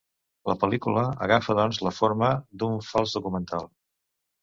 La 0.51 0.55
pel·lícula 0.63 1.03
agafa 1.27 1.57
doncs 1.61 1.83
la 1.89 1.93
forma 1.99 2.33
d'un 2.65 2.83
fals 2.91 3.17
documental. 3.19 3.73